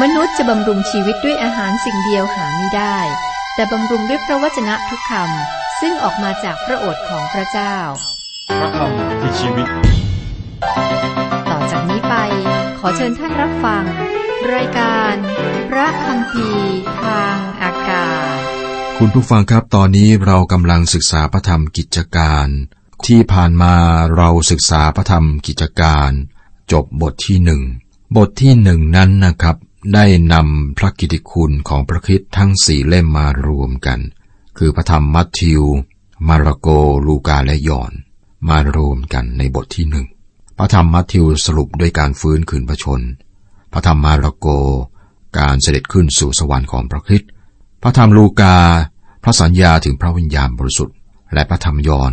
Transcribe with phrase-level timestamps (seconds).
[0.00, 2.98] มนุษย์จะบำรุงชีวิตด้วยอาหารสิ่งเดียวหาไม่ได้
[3.54, 7.76] แต่บำรุงด้วยพระวจนะทุกคำซึ่งออกมาจากพระโอษฐ์ของพระเจ้า
[8.58, 9.68] พระคำคือชีวิต
[11.50, 12.14] ต่อจากนี้ไป
[12.78, 13.84] ขอเชิญท่านรับฟัง
[14.54, 15.14] รายการ
[15.70, 18.38] พระคำพีร์ทางอากาศ
[18.98, 22.48] คุณผู้ฟังครับตอนนี้เรากำลังศึกษาพระธรรมกิจการ
[23.06, 23.74] ที่ผ่านมา
[24.16, 26.10] เราศึกษาพระธรรมกิจการ
[26.72, 27.62] จบบทที่หนึ่ง
[28.16, 29.56] บทที่หนึ่งนั้นนะครับ
[29.94, 34.00] ได้นำพระกิติคุณของพระคริสต์ทั้งสี่เล่มมารวมกัน
[34.58, 35.62] คือพระธรรมมัทธิว
[36.28, 36.68] มาระโก
[37.06, 37.92] ลูกาและยอห์น
[38.48, 40.06] มารวมกันในบทที่หนึ่ง
[40.58, 43.00] พระธรรมมัทธิวสรุปด้วยการฟื้นคืนพระชน
[43.72, 44.46] พระธรรมมาระโก
[45.38, 47.30] การเสด็จขึ้นสู่สวรรค์ของพระคริสต์
[47.82, 48.56] พระธรรมลูกา
[49.22, 50.96] พระสัญญาถึงพระวิญญาณบริสุทธิ์
[51.34, 52.12] และพระธรรมยอห์น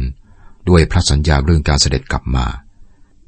[0.69, 2.45] ด้วยพระสัญญาเรื่องการเสด็จกลับมา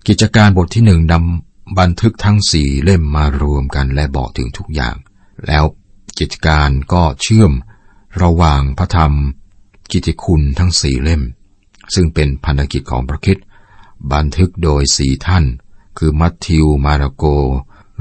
[0.07, 1.46] กิจการบทที่หนึ่งนำ
[1.80, 4.95] บันทึกทั้งสี่เล่มมารวมกันและบอกถึงทุกอย่าง
[5.47, 5.66] แล้ว
[6.19, 7.52] กิจการก็เชื่อม
[8.22, 9.14] ระหว่างพระธรรม
[9.91, 11.23] กิติคุณทั้งสี่เล่ม
[11.94, 13.45] ซึ่งเป็นพันธกิจของพระคริสต์
[14.14, 15.45] บันทึกโดยสี่ท่าน
[15.97, 17.25] คือมัทธิว มาระโก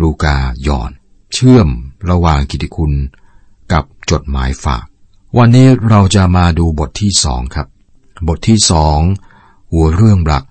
[0.01, 0.91] ลูกา ยอน
[1.33, 1.69] เชื่อม
[2.11, 2.93] ระหว่างกิติคุณ
[3.73, 4.85] กับจดหมายฝาก
[5.37, 7.67] วันนี้เราจะมาดูบทที่สองครับ
[8.29, 9.01] บทที่สอง
[9.73, 10.45] หัวเรื่องหลัก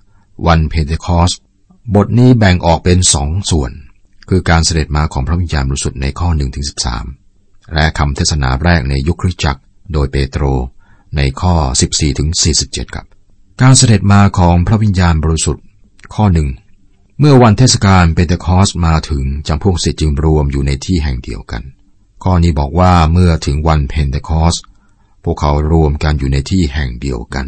[0.46, 1.32] วันเพนเทคอส
[1.94, 3.72] บทนี้แบ่งออกเป็นสองส่วน
[4.28, 6.64] คือการเสด็จมาของพระวิญญาณบริสุทธิ์ในข้อ1ถึง
[7.18, 9.60] 13 และคำเทศนาแรกในยุคคริสตจักร
[9.92, 10.44] โดยเปโตร
[11.16, 11.54] ในข้อ
[11.86, 12.28] 14ถึง
[12.62, 13.06] 47ครับ
[13.60, 15.64] การเสด็จมาของพระวิญญาณบริสุทธิ์
[16.14, 16.48] ข้อหนึ่ง
[17.20, 21.62] เมื่อวันเทศกาลเพนเทคอสมาถึงจำพวกศิษย์จึงรวมอยู่ในที่แห่งเดียวกัน
[22.24, 24.54] ข้อนี้บอกว่าเมื่อถึงวันเพนเทคอส
[25.24, 27.46] พวกเขารวมกันอยู่ในที่แห่งเดียวกัน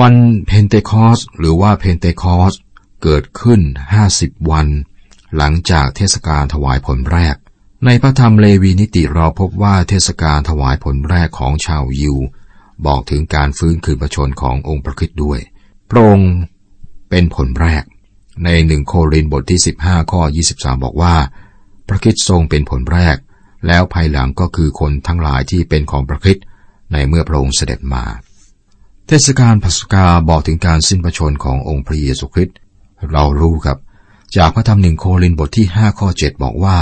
[0.00, 0.14] วัน
[0.46, 2.54] เพนเทคอสหรือว่าเพนเทคอส
[3.02, 3.60] เกิดขึ้น
[4.04, 4.68] 50วัน
[5.36, 7.36] หลังจากเทศกาลถวายผลแรก
[7.84, 12.16] ในพระธรรมเลวีนิติเราพบว่าเทศกาลถวายผลแรกของชาวยิว
[12.86, 15.38] บอกถึงการฟื้นคืนพระชนม์ขององค์พระคริสต์ด้วย
[15.90, 16.32] พระองค์
[17.10, 17.84] เป็นผลแรก
[18.44, 21.16] ในหนึ่งโครินธ์บทที่ 15 ข้อ 23 บอกว่า
[21.88, 23.16] พระคริสต์ทรงเป็นผลแรก
[23.66, 26.44] แล้วภายหลังก็คือคนทั้งหลายที่เป็นของพระคริสต์
[26.92, 28.04] ในเมื่อพระองค์เสด็จมา
[29.06, 32.56] เทศกาลพัสกาบอกถึงการสิ้นพระชนขององค์พระเยซูคริสต์
[33.12, 33.78] เรารู้ครับ
[34.36, 36.78] จากพระธรรมหนึ่งโครินบทที่ 5 ข้อ 7 บอกว่า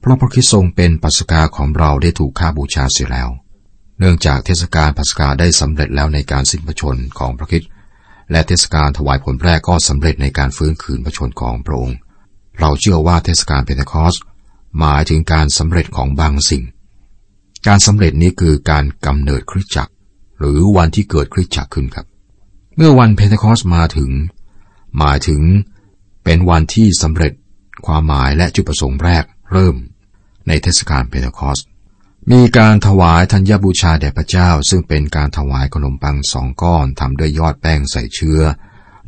[0.00, 3.28] เพราะพระคริสต์ทรงเป็นปัสกาของเราได้ถูกฆ่าบูชาเสียแล้ว
[3.98, 7.70] เนื่องจากเทศกาลปัสกาได้สำเร็จแล้วในการสิ้นพระชนของพระคริสต์
[8.30, 11.98] และเทศกาลถวายผลแรกก็สำเร็จในการฟื้นคืนพระชนม์ของพระองค์
[12.60, 14.14] เราเชื่อว่าเทศกาลเพนเทคอส
[14.78, 16.64] หมายถึงการสำเร็จของบางสิ่ง
[17.66, 19.92] การสำเร็จนี้คือการกำเนิดคริสตจักร
[20.38, 22.06] หรือวันที่เกิดคริสตจักรขึ้นครับ
[22.76, 24.10] เมื่อวันเพนเทคอสมาถึง
[24.98, 25.42] หมายถึง
[26.24, 27.32] เป็นวันที่สำเร็จ
[27.86, 29.76] ความหมายและจุดประสงค์แรกเริ่ม
[30.48, 31.58] ในเทศกาลเพนเทคอส
[32.32, 38.40] มีการถวายธัญบูชาแด่พระเจ้า ซึ่งเป็นการถวายขนมปังสองก้อนทำด้วยยอดแป้งใส่เชื้อ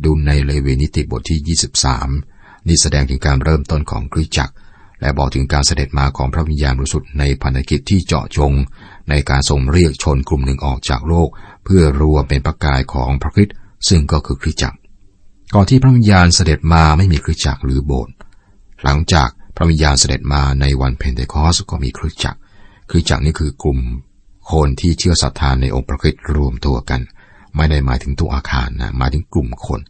[0.04, 1.56] ดูในเลวีนิติบทที่
[2.16, 4.54] 23 นี่แสดงถึงการเริ่มต้นของคริสตจักร
[5.00, 8.52] และบอกถึงการเสด็จมาของพระวิญญาณบริสุทธิ์ในพันธกิจที่เจาะจง
[9.10, 11.28] ในการทรงเรียกชนกลุ่มหนึ่งออกจากโลก
[11.64, 13.54] เพื่อรวมเป็นพระกายของพระคริสต์
[13.88, 14.77] ซึ่งก็คือคริสตจักร
[15.54, 18.14] ก่อนที่พระวิญญาณเสด็จมาไม่มีคริสตจักรหรือโบสถ์
[18.84, 22.38] หลังจากพระวิญญาณเสด็จมาในวันเพนเทคอสก็มีคริสตจักร
[22.90, 23.78] คริสตจักรนี่คือกลุ่ม
[24.52, 27.00] คนที่เชื่อศรัทธาในองค์พระคริสต์รวมตัวกัน
[27.56, 29.80] ไม่ได้หมายถึงตัวอาคารนะหมายถึงกลุ่มคน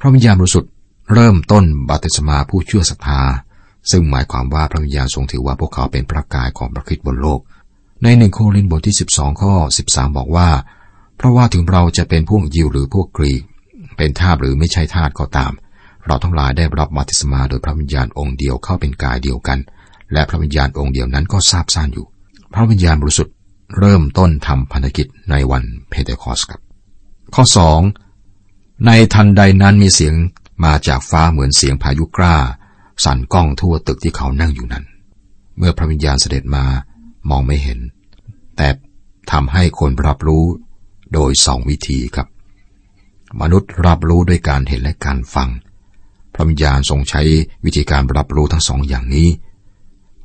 [0.00, 0.70] พระวิญญาณบริสุทธิ์
[1.12, 3.20] เริ่มต้นบัติศมาผู้เชื่อศรัทธา
[3.90, 7.40] ซึ่งหมายความว่าพระวิญญาณทรงถือว่าพวกเขาเป็นพระกายของพระคริสต์บนโลก
[8.02, 9.54] ในหนึ่งโครินธ์บทที่ 12 ข้อ
[9.88, 10.48] 13 บอกว่า
[11.16, 13.42] เพราะว่าถึงเราจะเป็นพวกยิวหรือพวกกรีก
[13.98, 15.52] เป็นทาสหรือไม่ใช่ทาสก็ตาม
[16.06, 19.58] เราทั้งหลายได้รับบัติศมาโดยพระวิญญาณองค์เดียวเข้าเป็นกายเดียวกัน
[20.12, 22.06] และพระวิญญาณองค์เดียวนั้นก็ทราบซ่านอยู่
[22.54, 23.34] พระวิญญาณบริสุทธิ์
[23.78, 26.60] เริ่มต้นทำพันธกิจในวันเพเทคอสครับ
[27.34, 27.44] ข้อ
[28.14, 30.14] 2 ในทันใดนั้นมีเสียง
[30.64, 32.36] มาจากฟ้าเหมือนเสียงพายุกล้า
[33.04, 34.84] สั่นก้องทั่วตึกที่เขานั่งอยู่นั้น
[35.58, 36.64] เมื่อพระวิญญาณเสด็จมา
[37.30, 37.78] มองไม่เห็น
[38.56, 38.68] แต่
[39.32, 40.44] ทำให้คนรับรู้
[41.12, 42.28] โดยสองวิธีครับ
[43.40, 45.48] มนุษย์รับรู้ด้วยการเห็นและการฟัง
[46.34, 47.22] พระวิญญาณทรงใช้
[47.64, 49.28] วิธีการรับรู้ทั้งสองอย่างนี้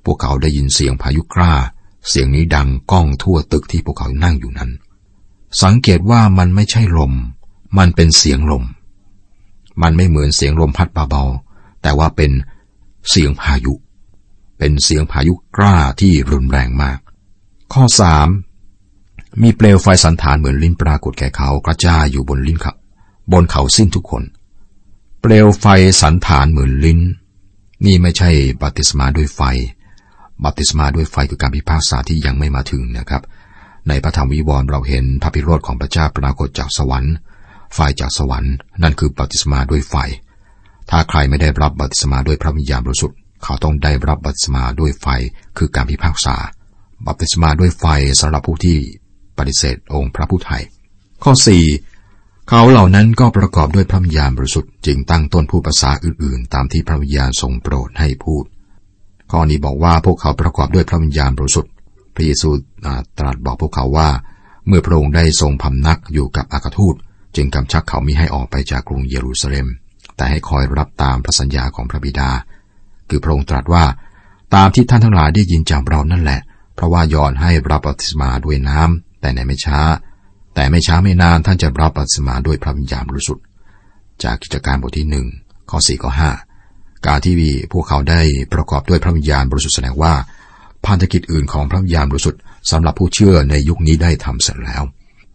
[0.03, 1.53] พวกเขาได้ยินเสียงพายุกล้า
[2.09, 4.71] เสียงนี้ดังก้องทั่วตึกที่พวกเขานั่งอยู่นั้น
[5.61, 7.13] สังเกตว่ามันไม่ใช่ลม
[7.77, 8.63] มันเป็นเสียงลม
[9.81, 12.31] มันไม่เหมือนเสียงลมพัดเบาๆ แต่ว่าเป็น
[13.09, 13.73] เสียงพายุ
[14.57, 16.99] เป็นเสียงพายุกล้าที่รุนแรงมาก
[17.73, 18.27] ข้อสาม
[19.41, 22.73] มีเปลวไฟสันฐานเหมือนลิ้นปรากฏแก่เขากระจายอยู่บนลิ้นเขา
[23.31, 24.23] บนเขาสิ้นทุกคน
[25.21, 25.65] เปลวไฟ
[26.01, 26.99] สันฐานเหมือนลิ้น
[27.85, 28.29] นี่ไม่ใช่
[28.61, 29.41] บัติศมาด้วยไฟ
[30.43, 33.23] บัติศมาด้วยไฟคือการพิพากษาที่ยังไม่มาถึงนะครับ
[33.87, 37.13] ในพระธรรมวิวรณ์เราเห็นพระพิโรธของพระเจ้าปรากฏจากสวรรค์
[37.75, 38.53] ไฟจากสวรรค์
[38.83, 39.95] นั่นคือบัติศมาด้วยไฟ
[40.89, 45.07] ถ้าใครไม่ได้รับบัติศมาด้วยพระวิญญาณบริสุทธิ์เขาต้องได้รับบัติศมาด้วยไฟ
[45.57, 46.35] คือการพิพากษา
[47.05, 47.85] บัติศมาด้วยไฟ
[48.21, 48.77] สำหรับผู้ที่
[49.37, 50.63] ปฏิเสธองค์พระผู้ไทย
[51.23, 51.92] ข้อ4
[52.49, 58.43] เขาเหล่านั้นก็ประกอบด้วยพระวิญญาณบริสุทธิ์จึงตั้งต้นพูดภาษาอื่นๆ ตามที่พระวิญญาณทรงโปรดให้พูด
[59.31, 61.71] ข้อนี้บอกว่าพวกเขาประกอบด้วยพระวิญญาณบริสุทธิ์
[62.15, 62.49] พระเยซู
[63.19, 64.09] ตรัสบอกพวกเขาว่า
[64.67, 66.95] เมื่อพระองค์ได้ทรงพำนักอยู่กับอากทูต
[67.35, 69.67] จึงกำชักเขามิให้ออกไปจากกรุงเยรูซาเล็ม
[70.15, 72.29] แต่ให้คอยรับตามพระสัญญาของพระบิดา
[73.09, 73.85] คือพระองค์ตรัสว่า
[74.55, 76.41] ตามที่ท่านทั้งหลายได้ยินจากเรานั่นแหละ
[76.75, 79.79] เพราะว่ายอนให้รับบัพติศมาด้วยน้ำแต่ในไม่ช้า
[80.55, 83.45] แต่ไม่ช้าไม่นานท่านจะรับบัพติศมาด้วยพระวิญญาณบริสุทธิ์
[84.23, 85.25] จากกิจการบทที่หนึ่ง
[85.69, 86.31] ข้อสี่ข้อห้า
[87.07, 87.35] การที่
[87.73, 88.21] พวกเขาได้
[88.53, 90.13] ประกอบด้วยพระวิญญาณบริสุทธิ์แสดงว่า
[90.85, 92.41] พันธกิจอื่นของพระวิญญาณบริสุทธิ์
[92.71, 94.83] สำหรับผู้เชื่อในยุคนี้ได้ทำเสร็จแล้ว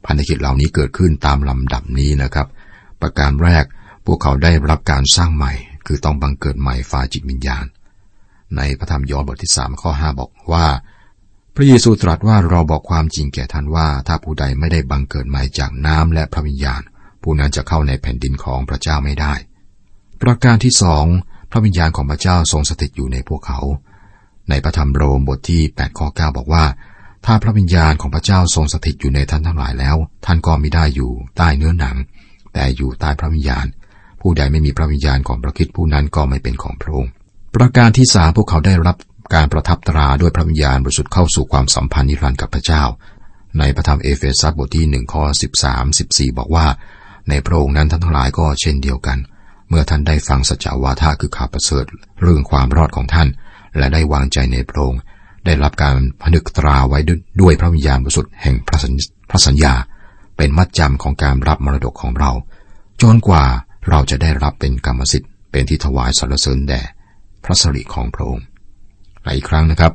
[0.06, 2.46] พันธกิจเหล่านี้เกิดขึ้นตามลำดับนี้นะครับ
[3.00, 3.64] ประการแรก
[4.06, 5.52] พวกเขาได้รับการสร้างใหม่
[5.86, 7.64] คือต้องบังเกิดใหม่ฝ่ายจิตวิญญาณ
[8.56, 10.66] ในพระธรรมยอห์นบทที่สามข้อห้าบอกว่า
[11.54, 16.82] พระเยซูตรัสว่าเราบอกความจริงแก่ท่านว่า ถ้าผู้ใดไม่ได้บังเกิดใหม่จากน้ำและพระวิญญาณ
[17.22, 19.34] ผู้นั้นจะเข้าในแผ่นดินของพระเจ้าไม่ได้
[20.22, 21.06] ประการที่สอง
[21.50, 23.60] พระวิญญาณของพระเจ้าทรงสถิตอยู่ในพวกเขา
[24.50, 26.64] ในพระธรรมโรมบทที่8ข้อ9บอกว่า
[27.26, 29.96] ถ้าพระวิญญาณของพระเจ้าทรงสถิตอยู่ในท่านทั้งหลายแล้ว
[30.26, 31.96] ท่านก็ไม่ได้อยู่ใต้เนื้อหนัง
[32.54, 33.66] แต่อยู่ใต้พระวิญญาณ
[34.20, 37.10] ผู้ใดไม่มีพระวิญญาณของพระคิดผู้นั้นก็ไม่เป็นของพระองค์
[37.54, 38.96] ประการที่สามพวกเขาได้รับ
[39.34, 42.84] การประทับตราด้วยพระวิญญาณบริสุทธิ์เข้าสู่ความสัมพันธ์นิรันดร์กับพระเจ้า
[43.58, 45.24] ในพระธรรมเอเฟซัสบทที่หนึ่งข้อ
[45.62, 46.66] 13 14บอกว่า
[47.28, 49.18] ในพระองค์นั้นท่านทั้งหลายก็เช่นเดียวกัน
[49.68, 51.84] เมื่อท่านได้ฟังสัจวาทาคือข่าวประเสริฐ
[52.22, 53.28] เรื่องความรอดของท่าน
[53.78, 55.00] และได้วางใจในพระองค์
[55.46, 56.98] ได้รับการผนึกตราไว้
[57.40, 58.70] ด้วยพระวิญญาณบริสุทธิ์แห่งพ
[59.32, 59.74] ระสัญญา
[60.36, 62.30] เป็นมัดจำของการรับมรดกของเรา
[63.02, 63.44] จนกว่า
[63.88, 66.80] เราจะได้รับเป็นกรรมสิทธิ์เป็นที่ถวายสรรเสริญแด่
[67.44, 68.44] พระสิริของพระองค์
[69.36, 69.92] อีกครั้งนะครับ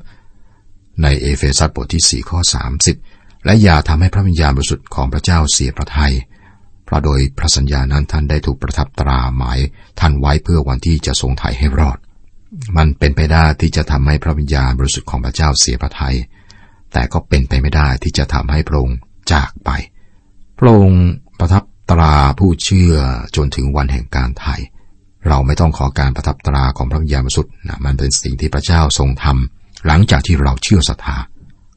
[1.04, 2.40] ในเอเฟซัสบทที่ 4 ข้อ
[2.94, 6.14] 30 และอย่าทำให้พระวิญญาณบริสุทธิ์ของพระเจ้าเสียพระทยัย
[6.86, 9.60] เพราะโดยพระสัญญานั้นท่านได้ถูกประทับตราหมาย
[10.00, 11.98] ท่านไว้เพื่อวันที่จะทรงไถ่ให้รอด
[12.78, 16.16] มันเป็นไปได้ที่จะทำให้พระวิญญาณบริสุทธิ์ของพระเจ้าเสียพระทยัย
[16.94, 18.98] แต่ก็เป็นไปไม่ได้ที่จะทำให้พระองค์
[19.32, 19.70] จากไป
[20.60, 21.06] พระองค์
[21.40, 22.96] ประทับตราผู้เชื่อ
[23.36, 24.56] จนถึงวันแห่งการไถ่
[25.28, 31.18] เราไม่ต้องขอการประทับตราของพระวิญญาณบริสุทธิ์นะมันเป็นสิ่งที่พระเจ้าทรงทำหลังจากที่เราเชื่อศรัทธา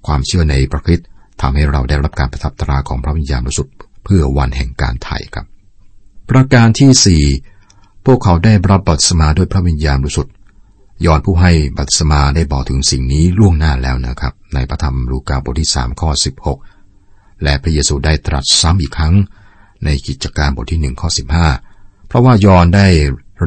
[0.07, 1.07] ความเชื่อในพระคริสต์
[1.41, 5.47] ทำให้เราได้รับการประทับตราของพระวิญญาณบริสุทธิ์เพื่อวันแห่งการไถ่ครับ
[6.31, 7.23] ประการที่สี่
[8.07, 10.33] พวกเขาได้รับบัตสมาด้วยพระวิญญาณบริสุทธิ์
[11.05, 16.59] ยอนผู้ให้บัตสมาได้บอกถึงสิ่งนี้ล่วงหน้าแล้วนะครับ ในพระธรรมลูกาบทที่สามข้อสิบหก
[17.43, 19.15] และพระเยซูได้ตรัสซ้ำอีกครั้ง
[19.85, 21.49] ในกิจการบทที่หนึ่งข้อสิบห้า
[22.09, 22.87] เพราะว่ายอนได้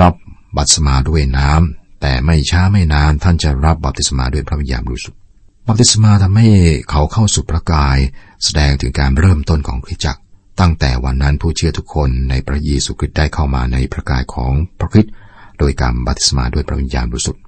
[0.01, 0.13] รับ
[0.57, 5.19] บัพติสมาด้วยน้ำแต่ไม่ช้าไม่นานท่านจะรับบัพติศมาด้วยพระวิญญาณบริสุทธิ์
[5.67, 6.47] บัพติศมาทำให้
[6.89, 7.97] เขาเข้าสู่พระกาย
[8.43, 10.21] แสดงถึงการเริ่มต้นของคริสตจักร
[10.59, 15.13] ตั้งแต่วันนั้นผู้เชื่อทุกคนในพระเยซูคริสต์ได้เข้ามาในพระกายของพระคริสต์
[15.59, 17.41] โดยการบัพติศมาด้วยพระวิญญาณบริสุทธิ์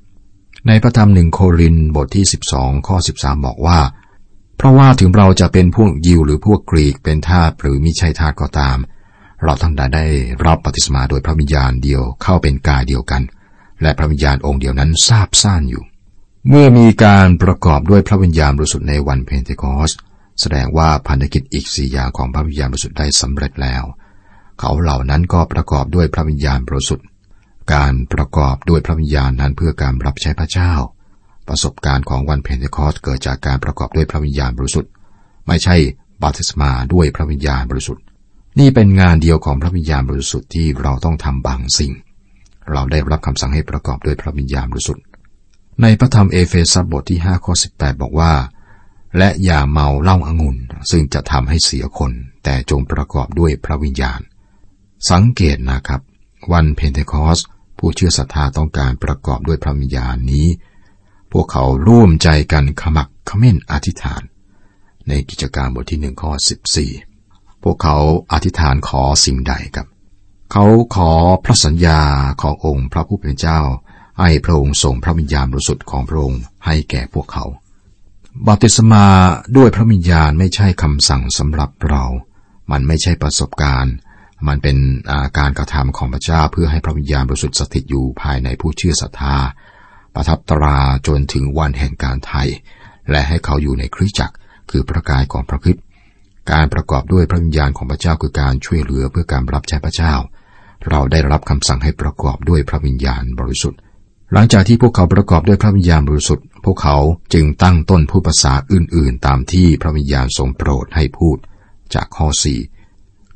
[0.67, 2.25] ในพระธรรมหนึ่งโครินบทที่
[2.55, 3.79] 12 ข้อ 13 บอกว่า
[4.57, 8.77] เพราะว่าถึงเราจะเป็นพวกยิวหรือพวกกรีกเป็นทาสหรือมิใช่ทาสก็ตาม
[9.43, 10.05] เราทั้งหลายได้
[10.45, 13.21] รับบัพติศมาโดยพระวิญญาณเดียวเข้าเป็นกายเดียวกัน
[13.81, 15.83] และพระวิญญาณองค์เดียวนั้นทราบซ่านอยู่
[16.47, 19.91] เมื่อมีการประกอบด้วยพระวิญญาณบริสุทธิ์ในวันเพนเทคอส
[20.41, 23.83] แสดงว่าพันธกิจอีกสี่อย่างของพระวิญญาณบริสุทธิ์ได้สำเร็จแล้ว
[24.59, 27.05] เขาเหล่านั้นก็ประกอบด้วยพระวิญญาณบริสุทธิ์
[27.73, 30.73] การประกอบด้วยพระวิญญาณนั้นเพื่อการรับใช้พระเจ้า
[31.47, 34.91] ประสบการณ์ของวันเพนเทคอสเกิดจากการประกอบด้วยพระวิญญาณบริสุทธิ์
[35.47, 35.75] ไม่ใช่
[36.23, 38.03] บัพติศมาด้วยพระวิญญาณบริสุทธิ์
[38.59, 41.93] นี่เป็นงานเดียวของพระวิญญาณบริสุทธิ์ที่เราต้องทำบางสิ่ง
[42.71, 45.03] เราได้รับคำสั่งให้ประกอบด้วยพระวิญญาณบริสุทธิ์
[45.81, 48.33] ในพระธรรมเอเฟซัสบทที่5ข้อ18 บอกว่า
[49.17, 50.57] และอย่าเมาเหล้าองุ่น
[50.91, 52.11] ซึ่งจะทำให้เสียคน
[52.43, 54.19] แต่จงประกอบด้วยพระวิญญาณ
[55.09, 56.01] สังเกตนะครับ
[56.51, 57.39] วันเพนเทคอส
[57.77, 60.47] ผู้เชื่อศรัทธาต้องการประกอบด้วยพระวิญญาณนี้
[61.31, 64.21] พวกเขาร่วมใจกันขะมักเขม้นอธิษฐาน
[65.07, 66.91] ในกิจการบทที่หนึ่งข้อสิบสี่
[67.63, 67.97] พวกเขา
[68.31, 69.87] อธิษฐานขอสิ่งใดครับ
[70.51, 70.65] เขา
[70.95, 71.11] ขอ
[71.45, 72.01] พระสัญญา
[72.41, 73.59] ขององค์พระผู้เป็นเจ้า
[74.19, 77.45] ให้พระองค์ส่งพระวิญญาณบริสุทธิ์ของพระองค์ให้แก่พวกเขา
[78.47, 79.05] บัติศมา
[79.57, 82.03] ด้วยพระวิญญาณไม่ใช่คำสั่งสำหรับเรา
[82.71, 83.95] มันไม่ใช่ประสบการณ์
[84.47, 89.37] มันเป็นาการกระทำของพระเจ้าเพื่อให้พระวิญญาณบริสุทธิ์สถิตอยู่ภายในผู้เชื่อศรัทธา
[90.15, 92.49] ประทับตราจนถึงวันแห่งการไทย
[93.11, 94.35] และให้เขาอยู่ในคริสตจักร
[94.71, 95.83] คือประกายของพระคริสต์
[96.51, 100.13] การประกอบด้วยพระวิญญาณของพระเจ้าคือการช่วยเหลือเพื่อการรับใช้พระเจ้า
[100.89, 103.79] เราได้รับคำสั่งให้ประกอบด้วยพระวิญญาณบริสุทธิ์
[104.33, 106.97] หลังจากที่พวกเขาประกอบด้วยพระวิญญาณบริสุทธิ์ พวกเขา
[107.33, 111.37] จึงตั้งต้นพูดภาษาอื่น ๆ ตามที่พระวิญญาณทรงโปรดให้พูด
[111.93, 112.59] จากข้อสี่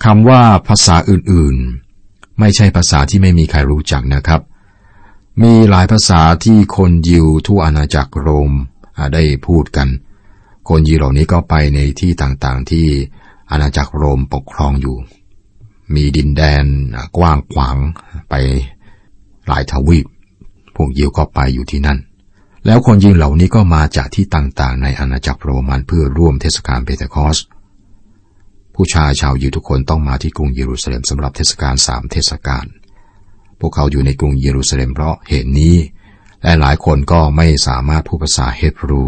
[0.04, 1.56] คำว่าภาษาอื่น
[1.98, 4.42] ๆ ไม่ใช่ภาษาที่ไม่มีใครรู้จักนะครับ
[5.42, 8.52] มีหลายภาษาที่คนยิวทั่วอาณาจักรโรม
[9.14, 9.88] ได้พูดกัน
[10.70, 12.86] คนยิวเหล่านี้ก็ไปในที่ต่างๆที่
[13.52, 14.98] อาณาจักรโรมปกครองอยู่
[15.96, 16.66] มีดินแดน
[17.18, 17.78] กว้างขวาง
[18.30, 18.34] ไป
[19.48, 20.06] หลายทวีป
[20.76, 22.00] พวกยิวก็ไปอยู่ที่นั่น
[22.66, 27.38] แล้วคนยิวเหล่านี้ก็มาจากที่ต่างๆ ในอาณาจักรโรมันเพื่อร่วมเทศกาลเปเทคอส
[28.76, 32.66] ผู้ชายชาวยิวทุกคนต้องมาที่กรุงเยรูซาเล็มสำหรับเทศกาลสามเทศกาล
[33.60, 35.76] พวกเขาอยู่ในกรุงเยรูซาเล็มเพราะเหตุนี้
[36.44, 39.04] และหลายคนก็ไม่สามารถพูดภาษาเฮบรู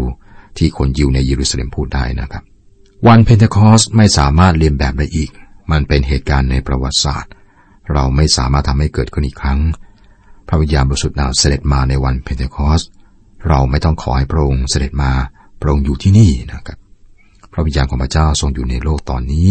[0.58, 2.42] ที่คนยิวในเยรูซาเล็มพูดได้นะครับ
[3.06, 5.30] วันเพนเทคอสไม่สามารถเลียนแบบได้อีก
[5.70, 7.32] มันเป็นเหตุการณ์ในประวัติศาสตร์
[7.92, 9.60] เราไม่สามารถทำให้เกิดขึ้นอีกครั้ง
[10.48, 12.82] พระวิญญาณบริสุทธิ์ได้เสด็จมาในวันเพนเทคอส
[13.48, 15.12] เราไม่ต้องขอให้พระองค์เสด็จมา
[15.60, 16.78] พระองค์อยู่ที่นี่นะครับ
[17.52, 19.48] พระวิญญาณของพระเจ้าทรงอยู่ในโลกตอนนี้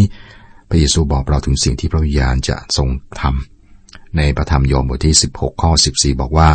[0.70, 2.90] พระเยซูบอกเราถึงสิ่งที่พระวิญญาณจะทรง
[3.22, 6.50] ทำในพระธรรมโยมบทที่ 16 ข้อ 14 บอกว่า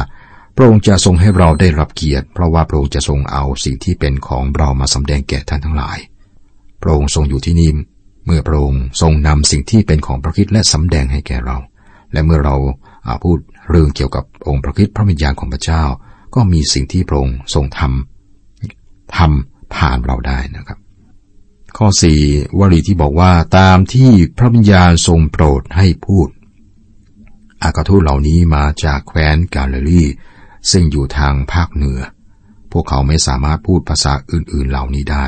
[0.57, 5.99] พระองค์จะทรงให้เราได้รับเกียรติ เพราะว่าพระองค์จะทรงเอาสิ่งที่เป็นของเรามาสำแดงแก่ท่านทั้งหลาย
[6.83, 7.71] พระองค์ทรงอยู่ที่นี่
[8.27, 11.57] เมื่อพระองค์ทรงนำสิ่งที่เป็นของพระคิดและสำแดงให้แก่เรา
[12.13, 12.57] และเมื่อเรา
[13.25, 13.39] พูด
[13.71, 15.85] เรื่องเกี่ยวกับองค์พระคิดพระวิญญาณของพระเจ้า
[16.35, 20.79] ก็มีสิ่งที่พระองค์ทรงทำทำผ่านเราได้นะครับ
[21.77, 22.21] ข้อสี่
[22.59, 26.29] วลีที่บอกว่าตามที่พระวิญญาณทรงโปรดให้พูด
[27.63, 30.03] อากาทูตเหล่านี้มาจากแคว้นกาลิลี
[30.71, 32.01] ซึ่งอยู่ทางภาคเหนือ
[32.73, 35.27] พวกเขาไม่สามารถพูดภาษาอื่นๆเหล่านี้ได้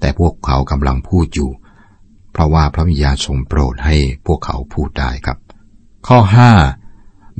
[0.00, 1.50] แต่พวกเขากำลังพูดอยู่
[2.32, 5.38] เพราะว่าพระวิญญาณทรงโปรดให้พวกเขาพูดได้ครับ
[6.06, 6.52] ข้อห้า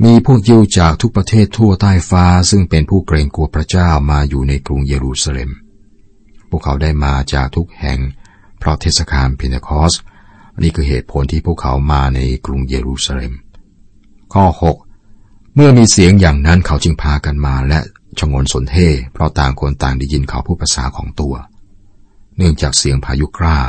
[0.03, 5.51] มีพวกยิวจากทุกประเทศทั่วใต้ฟ้า ซึ่งเป็นผู้เกรงกลัวพระเจ้ามาอยู่ในกรุงเยรูซาเล็ม
[6.49, 7.99] พวกเขาได้มาจากทุกแห่ง
[8.59, 9.93] เพราะเทศกาลพินเทคอส
[10.61, 13.33] นี่คือเหตุผลที่พวกเขามาในกรุงเยรูซาเล็ม
[14.33, 14.86] ข้อ 6
[15.59, 17.79] เมื่อมีเสียงอย่างนั้นเขาจึงพากันมาและ
[18.19, 18.75] ชงนสนเท
[19.13, 21.35] เพราะต่างคนต่างได้ยินเขาพูดภาษาของตัว
[22.37, 23.59] เนื่องจากเสียงพายุกล้า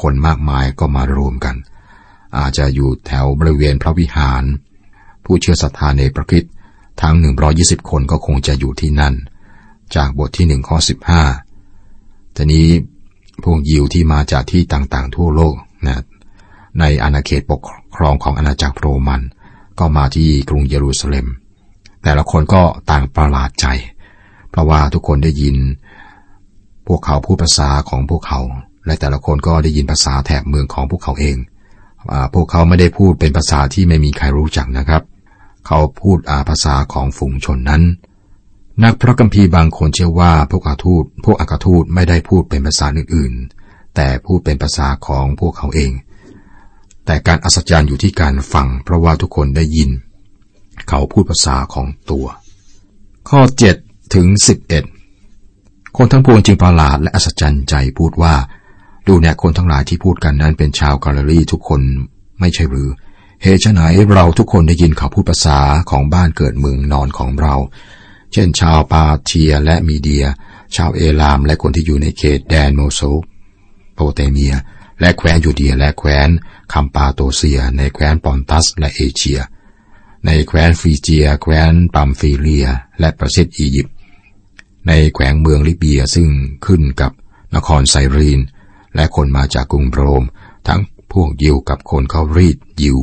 [0.00, 1.56] คนมากมายก็มารวมกัน
[2.38, 4.44] อาจจะอยู่แถวบริเวณพระวิหาร
[5.24, 6.44] ผู้เชื่อศรัทธาในพระคิด
[7.02, 7.14] ทั้ง
[7.52, 9.14] 120 คนก็คงจะอยู่ที่นั่น
[9.96, 10.78] จากบทที่หนึ่งข้อ
[11.56, 12.68] 15ทีนี้
[13.44, 15.54] พวกยิวที่มาจากที่ต่างๆ ทั่วโลก
[15.86, 16.02] นะ
[16.80, 17.60] ในอาณาเขตปก
[17.96, 19.22] ครองของอาณาจักรโรมัน
[19.78, 21.26] ก็มาที่กรุงเยรูซาเล็ม
[22.02, 23.66] แต่ละคนก็ต่างประหลาดใจ
[24.50, 25.56] เพราะว่าทุกคนได้ยิน
[26.86, 28.40] พวกเขาพูดภาษาของพวกเขา
[28.86, 31.36] และแต่ละคนก็ได้ยินภาษาแถบเมืองของพวกเขาเอง
[32.34, 35.02] พวกเขาไม่ได้พูดเป็นภาษาที่ไม่มีใครรู้จักนะครับ
[35.66, 37.82] เขาพูดอาภาษาของฝูงชนนั้น
[38.84, 45.92] นักพระกัมพีบางคนเชื่อว่าพวกอาทูต พวกอากาทูตไม่ได้พูดเป็นภาษาอื่นๆ แต่พูดเป็นภาษาของพวกเขาเอง
[47.06, 49.90] แต่การอัศจรรย์อยู่ที่การฟัง เพราะว่าทุกคนได้ยิน
[50.88, 52.26] เขาพูดภาษาของตัว
[53.28, 53.40] ข้อ
[53.78, 54.26] 7 ถึง
[55.12, 58.34] 11 คนทั้งปวงจึงประหลาดและอัศจรรย์ใจพูดว่า
[59.06, 61.80] ดูเนี่ยคนทั้งหลายที่พูดกันนั้นเป็นชาวกาลลีทุกคน
[62.40, 62.90] ไม่ใช่หรือ
[63.42, 63.82] เหตุไฉน
[64.14, 65.58] เราทุกคนได้ยินเขาพูดภาษา
[65.90, 67.54] ของบ้านเกิดเมืองนอนของเรา
[68.32, 70.24] เช่นชาวปารเธียและมีเดีย
[70.76, 73.00] ชาวเอลามและคนที่อยู่ในเขตแดนเมโส
[73.94, 74.54] โปเตเมีย
[75.00, 76.28] และแคว้นยูเดียและแคว้น
[76.72, 79.40] คัปปาโดเซีย ในแคว้นปอนตัสและเอเชีย
[80.26, 82.66] ในแคว้นฟรีเจีย แคว้นปัมฟิเลีย
[83.00, 83.94] และประเทศอียิปต์
[84.86, 86.28] ในแขวงเมืองลิเบียซึ่ง
[86.66, 87.12] ขึ้นกับ
[87.54, 88.40] นครไซรีน
[88.94, 90.24] และคนมาจากกรุงโรม
[90.68, 90.80] ทั้ง
[91.12, 92.96] พวกยิวกับคนเขารีดยิว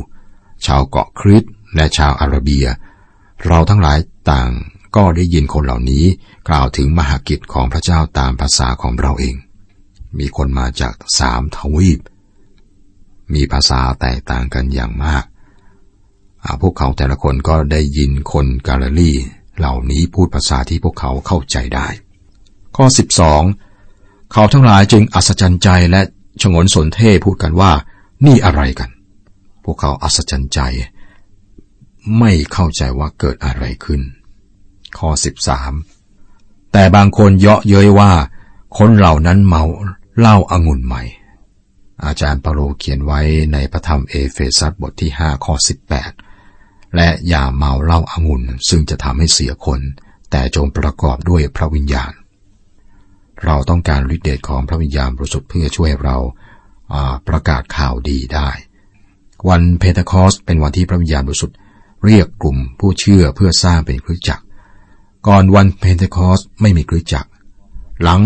[0.66, 1.44] ชาวเกาะคริต
[1.76, 2.66] และชาวอาระเบีย
[3.46, 3.98] เราทั้งหลาย
[4.30, 4.50] ต่าง
[4.96, 6.04] ก็ได้ยินคนเหล่านี้
[6.48, 9.36] กล่าวถึงมหากิจของพระเจ้าตามภาษาของเราเอง
[10.18, 12.00] มีคนมาจากสามทวีป
[13.34, 15.24] มีภาษาแตกต่างกันอย่างมาก
[16.62, 19.12] พวกเขาแต่ละคนก็ได้ยินคนกาลลี
[19.58, 21.88] เหล่านี้พูดภาษาที่พวกเขาเข้าใจได้
[22.76, 22.86] ข้อ
[23.58, 26.00] 12 เขาทั้งหลายจึงอัศจรรย์ใจและ
[26.42, 27.72] ชงนสนเทพูดกันว่า
[28.26, 28.90] นี่อะไรกัน
[29.64, 30.60] พวกเขาอัศจรรย์ใจ
[32.18, 34.00] ไม่เข้าใจว่าเกิดอะไรขึ้น
[34.98, 35.08] ข้อ
[35.90, 38.12] 13 แต่บางคนเยาะเย้ยว่า
[38.78, 39.64] คนเหล่านั้นเมา
[40.20, 41.02] เล้าอางุ่นใหม่
[42.04, 43.20] อาจารย์เปโลเขียนไว้
[43.52, 45.54] ในพระธรรมเอเฟซัสบทที่5ข้อ
[46.24, 49.80] 18 และอย่าเมาเหล้าองุ่นซึ่งจะทำให้เสียคน
[50.30, 52.12] แต่จงประกอบด้วยพระวิญญาณ
[53.44, 56.16] เราต้องการฤทธิเดชของพระวิญญาณบริสุทธิ์เพื่อช่วยเรา
[57.28, 58.48] ประกาศข่าวดีได้
[59.48, 61.56] วันเพนเทคอสเป็นวันที่พระวิญญาณบริสุทธิ์
[62.04, 64.44] เรียกกลุ่มผู้เชื่อเพื่อสร้างเป็นคริสตจักร
[65.26, 67.30] ก่อนวันเพนเทคอสไม่มีคริสตจักร
[68.02, 68.22] หลัง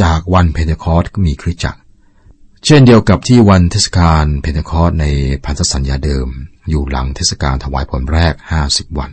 [0.00, 1.80] จากวันเพนเทคอสก็มีคริสตจักร
[2.64, 5.06] เช่นเดียวกับที่วันเทศกาลเพนเทคอสใน
[5.44, 6.28] พันธสัญญาเดิม
[6.68, 8.34] อยู่หลังเทศกาลถวายผลแรก
[8.66, 9.10] 50 วัน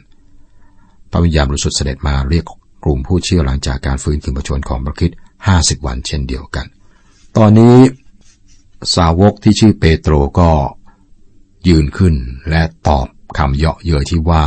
[1.11, 2.45] พระวิญญาณบริสุทธิ์เสด็จมาเรียก
[2.83, 5.11] กลุ่มผู้เชื่อหลังจากการฟื้นคืนประชนของพระคิด
[5.49, 6.65] 50 วันเช่นเดียวกัน
[7.37, 7.75] ตอนนี้
[8.95, 10.49] สาวกที่ชื่อเปโตรก็
[11.67, 12.15] ยืนขึ้น
[12.49, 14.43] และตอบคำเยาะเย้ยที่ว่า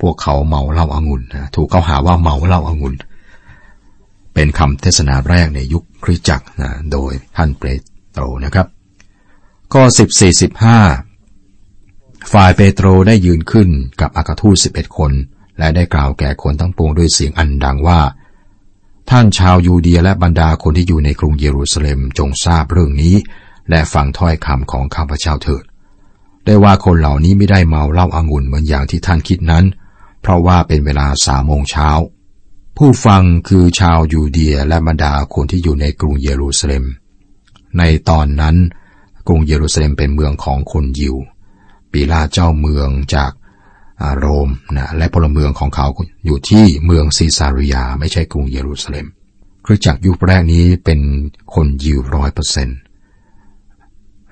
[0.00, 1.22] พวกเขาเมาเหล้าอางุ่น
[1.54, 2.94] ถูกเขาหาว่าเมาเหล้าอางุ่น
[4.40, 7.62] เป็นคำเทศนาแรกในยุคคริสตจักรนะโดยท่านเป
[8.12, 8.66] โตรนะครับ
[9.72, 10.78] ข้อสิบสี่สิบห้า
[12.32, 13.68] ฝ่ายเปโตรได้ยืนขึ้น
[14.00, 15.12] กับอากาทูตสิบเอ็ดคน
[15.58, 18.00] และได้กล่าวแก่คนทั้งปวงด้วยเสียงอันดังว่า
[19.10, 23.14] ท่านชาวยูเดียและบรรดาคนที่อยู่ในกรุงเยรูซาเล็มจงทราบเรื่องนี้
[23.70, 25.64] และฟังถ้อยคำของข้าพเจ้าเถิด
[26.44, 29.64] ได้ว่าคนเหล่านี้ไม่ได้เมาเหล้าอางุ่นเหมือนอย่างที่ท่านคิดนั้น
[30.22, 31.90] เพราะว่าเป็นเวลาสามโมงเช้า
[32.82, 36.84] ผู้ฟังคือชาวยูเดียและบรรดาคนที่อยู่ในกรุงเยรูซาเล็ม
[37.78, 38.56] ในตอนนั้น
[39.28, 41.16] กรุงเยรูซาเล็มเป็นเมืองของคนยิว
[41.92, 43.32] ปีลาเจ้าเมืองจาก
[44.18, 45.86] โรมนะและพลเมืองของเขา
[46.24, 49.06] อยู่ที่เมืองซีซาริยาไม่ใช่กรุงเยรูซาเล็ม
[49.64, 51.00] คริสตจักรยุคแรกนี้เป็น
[51.54, 52.78] คนยิวร้อยเปอร์เซ็นต์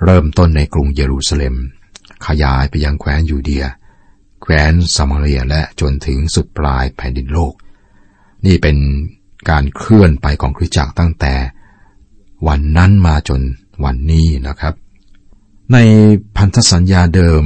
[0.05, 1.55] เริ่มต้นในกรุงเยรูซาเล็ม
[2.27, 3.65] ขยายไปยังแคว้นยูเดีย
[4.43, 7.55] แคว้นซามาเรียและจนถึงสุดปลายแผ่นดินโลก
[8.47, 8.77] นี่เป็น
[9.51, 11.35] การเคลื่อนไปของคริสตจักรตั้งแต่
[12.47, 13.41] วันนั้นมาจน
[13.85, 14.75] วันนี้นะครับ
[15.73, 15.77] ใน
[16.37, 17.45] พันธสัญญาเดิม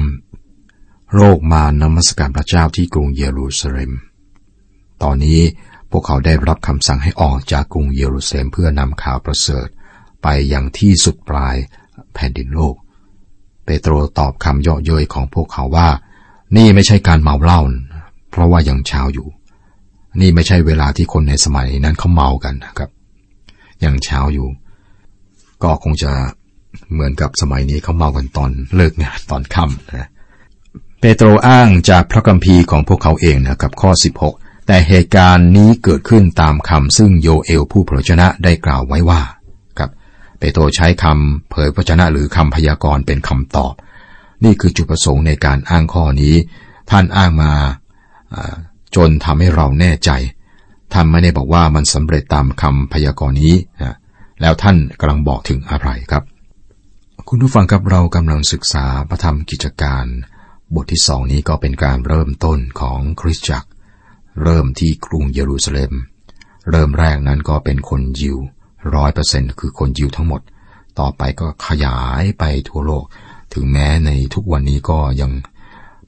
[1.15, 3.93] โรคมานมัสการพระเจ้าที่กรุงเยรูซาเล็ม
[5.03, 5.41] ตอนนี้
[5.91, 9.69] พวกเขาได้รับคำสั่งให้ออกจากกรุงเยรูซาเล็มเพื่อนำข่าวประเสริฐ
[10.23, 11.57] ไปยังที่สุดปลาย
[12.15, 12.75] แผ่นดินโลก
[13.65, 15.89] เปโตรตอบคำเยาะเย้ยของพวกเขาว่า
[16.57, 17.61] นี่ไม่ใช่การเมาเหล้า
[18.31, 19.29] เพราะว่ายังเช้าอยู่
[20.21, 22.91] นี่ไม่ใช่เวลาที่คนในสมัยนั้นเขาเมากันนะครับ
[23.85, 24.47] ยังเช้าอยู่
[25.63, 26.13] ก็คงจะ
[26.93, 30.09] เหมือนกับสมัยนี้เขาเมากันตอนเลิกงานตอนค่ำนะ
[31.01, 33.91] เปโตรอ้างจากพระคัมภีร์ของพวกเขาเองนะครับข้อ
[34.31, 39.21] 16 แต่เหตุการณ์นี้เกิดขึ้นตามคำซึ่งโยเอลผู้พระชนะได้กล่าวไว้ว่า
[39.79, 39.91] ครับ
[40.39, 43.75] เปโตรใช้คำเผยพระชนะหรือคำพยากรณ์เป็นคำตอบ
[44.45, 46.35] นี่คือจุดประสงค์ในการอ้างข้อนี้
[46.91, 47.53] ท่านอ้างมา
[48.97, 50.11] จนทำให้เราแน่ใจ
[50.93, 53.55] ท่านไม่ได้บอกว่ามันสำเร็จตามคำพยากรณ์นี้
[54.41, 56.25] แล้วท่านกำลังบอกถึงอะไรครับ
[57.29, 60.07] คุณผู้ฟังครับเรากำลังศึกษาพระธรรมกิจการ
[60.75, 63.69] บทที่สองนี้ก็เป็นการเริ่มต้นของคริสตจักร
[64.43, 65.93] เริ่มที่กรุงเยรูซาเล็ม
[66.71, 68.39] เริ่มแรกนั้นก็เป็นคนยิว
[68.95, 70.41] ร้อยเปอร์เซ็นคือคนยิวทั้งหมด
[70.99, 73.05] ต่อไปก็ขยายไปทั่วโลก
[73.55, 75.31] ถึงแม้ในทุกวันนี้ก็ยัง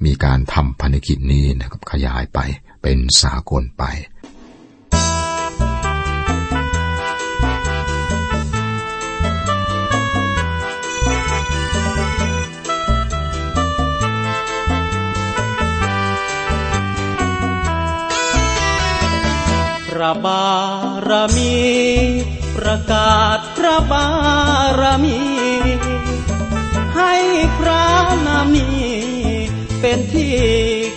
[0.04, 2.38] มีการทำพันธกิจนี้นะครับขยายไป
[2.82, 3.84] เป็นสากลไป
[20.02, 20.46] ระบา
[21.08, 21.56] รมี
[22.56, 24.06] ประกาศพระบา
[24.80, 25.20] รมี
[26.96, 27.14] ให้
[27.58, 27.84] พระ
[28.26, 28.66] นามี
[29.80, 30.34] เป็นที่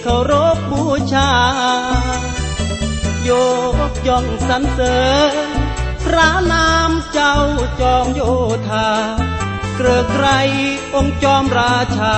[0.02, 0.55] เคารพ
[3.26, 3.32] โย
[3.90, 5.00] กย่องสรรเสริ
[5.48, 5.50] ญ
[6.06, 7.38] พระนามเจ้า
[7.82, 8.22] จอมโย
[8.68, 8.90] ธา
[9.76, 10.28] เกลือไกร
[10.96, 12.18] องค์จอมราชา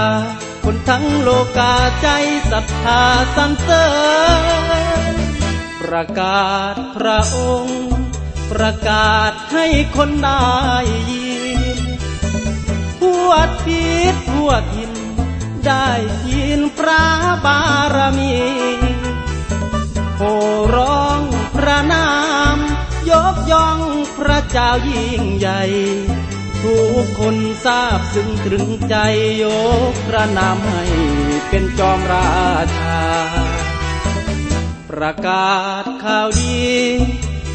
[0.63, 2.08] คนทั้งโลกาใจ
[2.52, 3.02] ศรัทธา
[3.36, 3.88] สรรเสริ
[5.13, 5.15] ญ
[5.82, 7.82] ประกาศพระองค์
[8.52, 9.65] ประกาศให้
[9.96, 10.46] คนได้
[11.12, 11.38] ยิ
[11.78, 11.80] น
[13.00, 13.32] ทั่ว
[13.65, 14.91] ทิศทั่วถิ่น
[15.67, 15.88] ได้
[16.30, 17.04] ยินพระ
[17.46, 17.60] บา
[17.96, 18.34] รมี
[20.17, 20.23] โห
[20.75, 21.21] ร้อง
[21.56, 22.10] พระนา
[22.56, 22.58] ม
[23.12, 23.80] ยกย่อง
[24.17, 25.63] พระเจ้ายิ่งใหญ่
[26.63, 28.95] ทุกคนทราบซึ้งตรึงใจ
[29.43, 29.45] ย
[29.91, 30.84] กพระนามให้
[31.49, 33.01] เป็นจอมราชา
[34.89, 36.65] ประกาศข่าวดี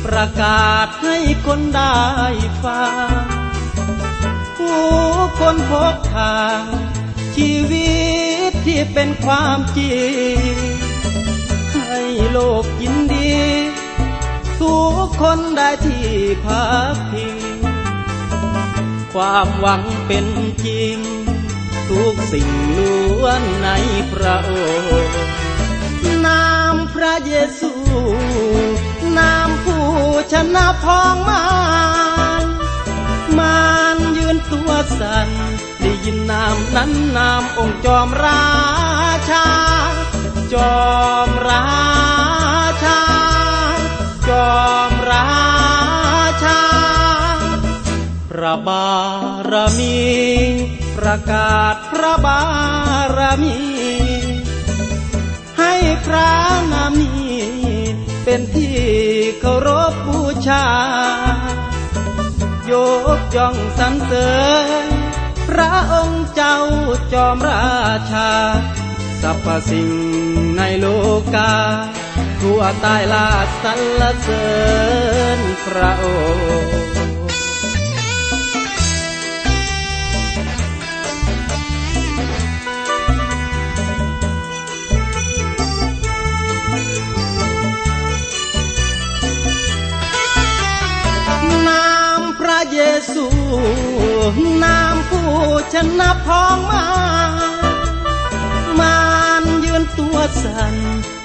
[0.05, 2.01] ประกาศให้คนได้
[2.64, 2.85] ฟั
[3.20, 3.25] ง
[4.57, 4.85] ผู้
[5.40, 6.62] คนพบทาง
[7.37, 7.92] ชีวิ
[8.51, 10.03] ตที่เป็นความจริ
[10.81, 10.82] ง
[12.31, 13.33] โลกยินดี
[14.61, 16.09] ทุกคนได้ที่
[16.44, 17.37] พักพิง
[19.12, 20.27] ความหวังเป็น
[20.64, 20.98] จริง
[21.88, 22.48] ทุกสิ่ง
[22.79, 23.68] ล้วนใน
[24.12, 25.33] พระองค์
[26.27, 27.72] นามพระเยซู
[29.18, 29.87] นามผู้
[30.33, 31.44] ชนะพองมา
[32.42, 32.44] ร
[33.38, 33.62] มา
[33.94, 35.29] รยืนตัวสัน่น
[35.81, 38.42] ได้ยินนามนั้นนามองค์จอมรา
[39.31, 39.46] ชา
[40.55, 40.83] จอ
[41.27, 41.67] มรา
[42.85, 43.03] ชา
[44.29, 44.57] จอ
[44.91, 45.27] มรา
[46.45, 46.62] ชา
[48.31, 48.88] พระบา
[49.51, 50.01] รมี
[50.99, 52.41] ประกาศพระบา
[53.19, 53.59] รมี
[55.59, 55.75] ให้
[56.07, 56.33] พระ
[56.73, 57.12] นามี
[58.25, 58.83] เป็นที่
[59.41, 60.67] เคารพบูชา
[62.71, 62.73] ย
[63.19, 64.33] กย่องสรรเสริ
[64.85, 64.87] ญ
[65.49, 66.57] พระองค์เจ้า
[67.12, 67.67] จอมรา
[68.12, 68.31] ชา
[69.23, 69.91] สรรพสิ่ง
[70.57, 70.87] ในโล
[71.35, 71.55] กา
[72.41, 73.29] ทั่วใต้ลา
[73.63, 74.47] สรรเสริ
[75.39, 76.07] ญพระอ
[76.65, 76.81] งค์
[91.69, 92.81] นามพระเย
[93.13, 93.27] ซู
[94.63, 95.31] นามผู้
[95.73, 96.83] ชนะพองมา
[98.83, 98.99] มา
[99.42, 100.75] รยืนตัวสัน่น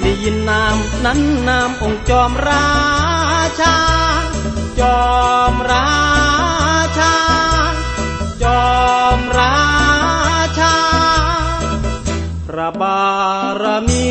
[0.02, 2.68] ได้ยินนามนั้นนามองค์จอมรา
[3.62, 3.76] ชา
[4.80, 5.02] จอ
[5.52, 5.88] มรา
[7.00, 7.16] ชา
[8.44, 8.68] จอ
[9.18, 9.58] มรา
[10.60, 10.76] ชา
[12.48, 13.02] พระบา
[13.62, 14.08] รมี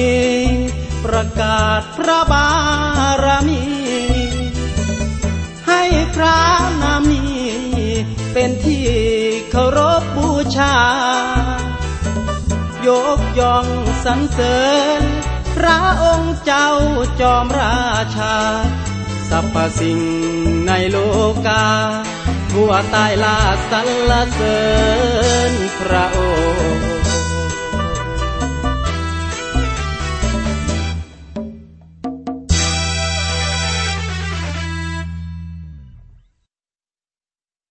[1.05, 2.49] ประกาศพระบา
[3.25, 3.65] รมี
[5.69, 5.83] ให้
[6.15, 6.39] พระ
[6.83, 7.25] นามี
[8.33, 8.89] เป็นที่
[9.51, 10.77] เคารพบูชา
[12.87, 13.67] ยกย่อง
[14.05, 14.59] สรรเสริ
[15.01, 15.03] ญ
[15.57, 16.71] พระองค์เจ้า
[17.21, 18.37] จอมราชา
[19.31, 20.01] สรรพสิ่ง
[20.67, 20.97] ในโล
[21.47, 21.67] กา
[22.53, 23.39] ทั่วใต้ลา
[23.71, 24.61] สรรเสริ
[25.51, 26.19] ญพระอ
[26.55, 26.86] งค์